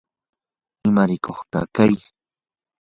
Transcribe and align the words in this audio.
imarikuq 0.87 1.39
kay 1.75 1.93